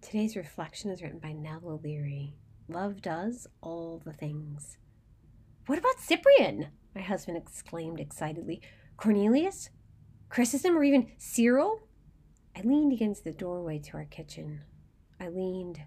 Today's 0.00 0.36
reflection 0.36 0.90
is 0.90 1.02
written 1.02 1.18
by 1.18 1.32
Nell 1.32 1.60
O'Leary. 1.66 2.34
Love 2.68 3.02
does 3.02 3.46
all 3.60 4.00
the 4.04 4.12
things. 4.12 4.78
What 5.66 5.78
about 5.78 5.98
Cyprian? 5.98 6.68
My 6.94 7.02
husband 7.02 7.36
exclaimed 7.36 8.00
excitedly. 8.00 8.62
Cornelius? 8.96 9.70
Chrysostom 10.30 10.78
or 10.78 10.84
even 10.84 11.10
Cyril? 11.18 11.82
I 12.56 12.62
leaned 12.62 12.92
against 12.92 13.24
the 13.24 13.32
doorway 13.32 13.80
to 13.80 13.96
our 13.98 14.04
kitchen. 14.04 14.62
I 15.20 15.28
leaned 15.28 15.82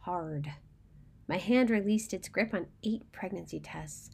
hard. 0.00 0.52
My 1.26 1.38
hand 1.38 1.70
released 1.70 2.12
its 2.12 2.28
grip 2.28 2.54
on 2.54 2.66
eight 2.84 3.10
pregnancy 3.10 3.58
tests, 3.58 4.10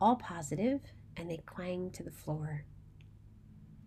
all 0.00 0.16
positive, 0.16 0.80
and 1.16 1.28
they 1.28 1.42
clanged 1.44 1.94
to 1.94 2.04
the 2.04 2.10
floor. 2.10 2.64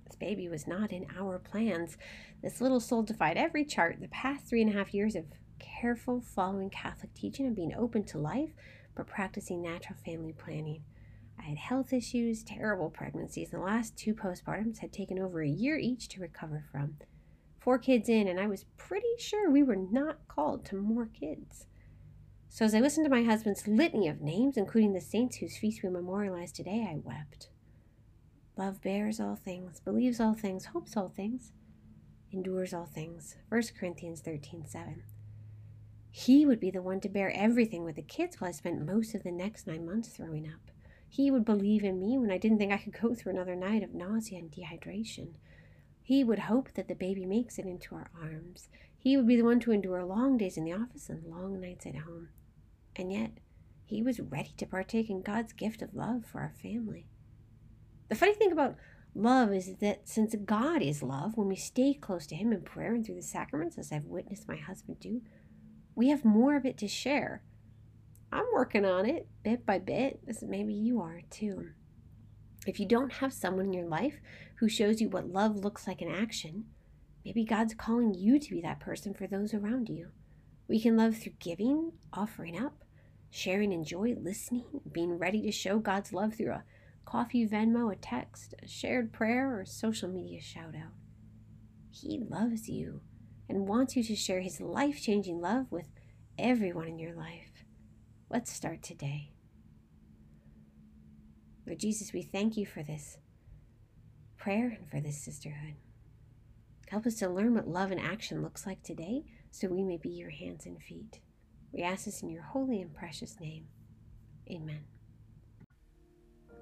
This 0.07 0.15
baby 0.15 0.47
was 0.47 0.67
not 0.67 0.93
in 0.93 1.05
our 1.19 1.37
plans. 1.37 1.97
This 2.41 2.61
little 2.61 2.79
soul 2.79 3.03
defied 3.03 3.35
every 3.35 3.65
chart. 3.65 3.97
The 3.99 4.07
past 4.07 4.45
three 4.45 4.61
and 4.61 4.73
a 4.73 4.77
half 4.77 4.93
years 4.93 5.15
of 5.17 5.25
careful 5.59 6.21
following 6.21 6.69
Catholic 6.69 7.13
teaching 7.13 7.45
and 7.45 7.55
being 7.55 7.73
open 7.77 8.05
to 8.05 8.17
life, 8.17 8.51
but 8.95 9.07
practicing 9.07 9.61
natural 9.61 9.99
family 10.05 10.31
planning. 10.31 10.83
I 11.37 11.43
had 11.43 11.57
health 11.57 11.91
issues, 11.91 12.41
terrible 12.41 12.89
pregnancies, 12.89 13.51
and 13.51 13.61
the 13.61 13.65
last 13.65 13.97
two 13.97 14.13
postpartums 14.13 14.77
had 14.77 14.93
taken 14.93 15.19
over 15.19 15.41
a 15.41 15.49
year 15.49 15.77
each 15.77 16.07
to 16.09 16.21
recover 16.21 16.63
from. 16.71 16.95
Four 17.59 17.77
kids 17.77 18.07
in, 18.07 18.29
and 18.29 18.39
I 18.39 18.47
was 18.47 18.65
pretty 18.77 19.05
sure 19.19 19.51
we 19.51 19.61
were 19.61 19.75
not 19.75 20.25
called 20.29 20.63
to 20.65 20.77
more 20.77 21.07
kids. 21.07 21.67
So 22.47 22.63
as 22.63 22.73
I 22.73 22.79
listened 22.79 23.05
to 23.05 23.11
my 23.11 23.23
husband's 23.23 23.67
litany 23.67 24.07
of 24.07 24.21
names, 24.21 24.55
including 24.55 24.93
the 24.93 25.01
saints 25.01 25.37
whose 25.37 25.57
feast 25.57 25.83
we 25.83 25.89
memorialize 25.89 26.53
today, 26.53 26.87
I 26.89 26.95
wept. 26.95 27.49
Love 28.57 28.81
bears 28.81 29.19
all 29.19 29.35
things, 29.35 29.79
believes 29.81 30.19
all 30.19 30.33
things, 30.33 30.65
hopes 30.65 30.97
all 30.97 31.09
things, 31.09 31.51
endures 32.31 32.73
all 32.73 32.87
things. 32.87 33.35
1 33.49 33.61
Corinthians 33.79 34.21
13 34.21 34.65
7. 34.65 35.03
He 36.09 36.43
would 36.43 36.59
be 36.59 36.71
the 36.71 36.81
one 36.81 36.99
to 37.01 37.09
bear 37.09 37.31
everything 37.35 37.83
with 37.83 37.97
the 37.97 38.01
kids 38.01 38.41
while 38.41 38.49
I 38.49 38.51
spent 38.51 38.83
most 38.83 39.13
of 39.13 39.21
the 39.21 39.31
next 39.31 39.67
nine 39.67 39.85
months 39.85 40.09
throwing 40.09 40.47
up. 40.47 40.71
He 41.07 41.29
would 41.29 41.45
believe 41.45 41.83
in 41.83 41.99
me 41.99 42.17
when 42.17 42.31
I 42.31 42.39
didn't 42.39 42.57
think 42.57 42.73
I 42.73 42.77
could 42.77 42.99
go 42.99 43.13
through 43.13 43.33
another 43.33 43.55
night 43.55 43.83
of 43.83 43.93
nausea 43.93 44.39
and 44.39 44.51
dehydration. 44.51 45.35
He 46.01 46.23
would 46.23 46.39
hope 46.39 46.73
that 46.73 46.87
the 46.87 46.95
baby 46.95 47.27
makes 47.27 47.59
it 47.59 47.67
into 47.67 47.93
our 47.93 48.09
arms. 48.19 48.69
He 48.97 49.15
would 49.15 49.27
be 49.27 49.35
the 49.35 49.43
one 49.43 49.59
to 49.59 49.71
endure 49.71 50.03
long 50.03 50.35
days 50.35 50.57
in 50.57 50.63
the 50.63 50.73
office 50.73 51.09
and 51.09 51.23
long 51.29 51.61
nights 51.61 51.85
at 51.85 51.97
home. 51.97 52.29
And 52.95 53.13
yet, 53.13 53.33
he 53.85 54.01
was 54.01 54.19
ready 54.19 54.53
to 54.57 54.65
partake 54.65 55.11
in 55.11 55.21
God's 55.21 55.53
gift 55.53 55.83
of 55.83 55.93
love 55.93 56.25
for 56.25 56.41
our 56.41 56.55
family. 56.59 57.05
The 58.09 58.15
funny 58.15 58.33
thing 58.33 58.51
about 58.51 58.75
love 59.13 59.51
is 59.51 59.75
that 59.77 60.07
since 60.07 60.35
God 60.45 60.81
is 60.81 61.03
love, 61.03 61.35
when 61.35 61.47
we 61.47 61.55
stay 61.55 61.93
close 61.93 62.25
to 62.27 62.35
Him 62.35 62.53
in 62.53 62.61
prayer 62.61 62.93
and 62.93 63.05
through 63.05 63.15
the 63.15 63.21
sacraments, 63.21 63.77
as 63.77 63.91
I've 63.91 64.05
witnessed 64.05 64.47
my 64.47 64.55
husband 64.55 64.99
do, 64.99 65.21
we 65.95 66.09
have 66.09 66.23
more 66.23 66.55
of 66.55 66.65
it 66.65 66.77
to 66.77 66.87
share. 66.87 67.43
I'm 68.31 68.45
working 68.53 68.85
on 68.85 69.05
it 69.05 69.27
bit 69.43 69.65
by 69.65 69.79
bit, 69.79 70.19
as 70.27 70.43
maybe 70.43 70.73
you 70.73 71.01
are 71.01 71.21
too. 71.29 71.69
If 72.65 72.79
you 72.79 72.85
don't 72.85 73.13
have 73.13 73.33
someone 73.33 73.65
in 73.67 73.73
your 73.73 73.87
life 73.87 74.19
who 74.55 74.69
shows 74.69 74.99
you 75.01 75.09
what 75.09 75.29
love 75.29 75.55
looks 75.55 75.87
like 75.87 76.01
in 76.01 76.11
action, 76.11 76.65
maybe 77.25 77.45
God's 77.45 77.73
calling 77.73 78.13
you 78.13 78.39
to 78.39 78.49
be 78.49 78.61
that 78.61 78.79
person 78.79 79.13
for 79.13 79.27
those 79.27 79.53
around 79.53 79.89
you. 79.89 80.09
We 80.67 80.81
can 80.81 80.97
love 80.97 81.17
through 81.17 81.33
giving, 81.39 81.93
offering 82.11 82.61
up, 82.61 82.83
sharing 83.29 83.71
in 83.71 83.85
joy, 83.85 84.15
listening, 84.19 84.65
being 84.91 85.17
ready 85.17 85.41
to 85.43 85.51
show 85.51 85.79
God's 85.79 86.11
love 86.11 86.35
through 86.35 86.51
a 86.51 86.63
coffee, 87.07 87.47
Venmo, 87.47 87.91
a 87.91 87.95
text, 87.95 88.53
a 88.61 88.67
shared 88.67 89.13
prayer, 89.13 89.49
or 89.55 89.61
a 89.61 89.65
social 89.65 90.09
media 90.09 90.41
shout 90.41 90.75
out. 90.75 90.91
He 91.89 92.19
loves 92.19 92.67
you 92.67 92.99
and 93.47 93.67
wants 93.67 93.95
you 93.95 94.03
to 94.03 94.15
share 94.15 94.41
his 94.41 94.59
life 94.59 95.01
changing 95.01 95.39
love 95.39 95.67
with 95.71 95.87
everyone 96.37 96.87
in 96.87 96.99
your 96.99 97.15
life. 97.15 97.63
Let's 98.29 98.51
start 98.51 98.83
today. 98.83 99.31
Lord 101.65 101.79
Jesus, 101.79 102.11
we 102.11 102.23
thank 102.23 102.57
you 102.57 102.65
for 102.65 102.83
this 102.83 103.17
prayer 104.37 104.75
and 104.77 104.89
for 104.89 104.99
this 104.99 105.17
sisterhood. 105.17 105.75
Help 106.89 107.05
us 107.05 107.15
to 107.15 107.29
learn 107.29 107.55
what 107.55 107.69
love 107.69 107.91
and 107.91 108.01
action 108.01 108.41
looks 108.41 108.65
like 108.65 108.83
today 108.83 109.23
so 109.49 109.69
we 109.69 109.83
may 109.83 109.97
be 109.97 110.09
your 110.09 110.29
hands 110.29 110.65
and 110.65 110.81
feet. 110.81 111.21
We 111.71 111.83
ask 111.83 112.03
this 112.03 112.21
in 112.21 112.29
your 112.29 112.43
holy 112.43 112.81
and 112.81 112.93
precious 112.93 113.39
name. 113.39 113.67
Amen. 114.51 114.96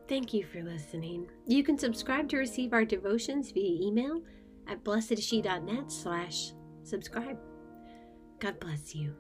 Thank 0.08 0.34
you 0.34 0.46
for 0.46 0.62
listening. 0.62 1.28
You 1.48 1.64
can 1.64 1.78
subscribe 1.80 2.30
to 2.30 2.38
receive 2.38 2.74
our 2.74 2.86
devotions 2.86 3.52
via 3.52 3.88
email 3.88 4.22
at 4.68 4.84
blessedshe.net 4.84 5.92
slash 5.92 6.54
subscribe. 6.84 7.40
God 8.40 8.60
bless 8.60 8.94
you. 8.94 9.16